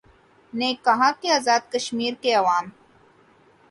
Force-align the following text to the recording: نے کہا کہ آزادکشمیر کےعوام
نے 0.53 0.69
کہا 0.85 1.09
کہ 1.21 1.27
آزادکشمیر 1.33 2.13
کےعوام 2.21 2.65